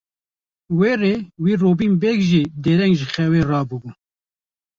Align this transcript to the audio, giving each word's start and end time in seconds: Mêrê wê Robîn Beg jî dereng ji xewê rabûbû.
Mêrê 0.77 1.15
wê 1.43 1.53
Robîn 1.63 1.93
Beg 2.01 2.19
jî 2.29 2.43
dereng 2.63 2.95
ji 2.99 3.05
xewê 3.13 3.41
rabûbû. 3.51 3.89